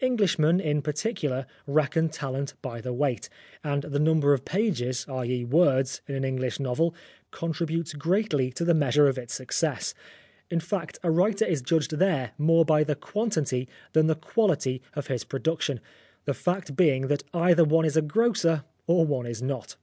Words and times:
Englishmen, 0.00 0.60
in 0.60 0.80
particular, 0.80 1.44
reckon 1.66 2.08
talent 2.08 2.54
by 2.62 2.80
the 2.80 2.92
weight, 2.92 3.28
and 3.64 3.82
the 3.82 3.98
number 3.98 4.32
of 4.32 4.44
pages, 4.44 5.04
i.e. 5.08 5.44
words, 5.44 6.02
in 6.06 6.14
an 6.14 6.22
English 6.24 6.60
novel 6.60 6.94
contributes 7.32 7.92
greatly 7.94 8.52
to 8.52 8.64
the 8.64 8.74
measure 8.74 9.08
of 9.08 9.18
its 9.18 9.34
success. 9.34 9.92
In 10.50 10.60
fact, 10.60 11.00
a 11.02 11.10
writer 11.10 11.44
is 11.44 11.62
judged 11.62 11.98
there 11.98 12.30
more 12.38 12.64
by 12.64 12.84
the 12.84 12.94
quantity 12.94 13.68
than 13.92 14.06
the 14.06 14.14
quality 14.14 14.82
of 14.94 15.08
his 15.08 15.24
production, 15.24 15.80
the 16.26 16.32
fact 16.32 16.76
being 16.76 17.08
that 17.08 17.24
either 17.34 17.64
one 17.64 17.84
is 17.84 17.96
a 17.96 18.02
grocer, 18.02 18.62
or 18.86 19.04
one 19.04 19.26
is 19.26 19.42
not. 19.42 19.74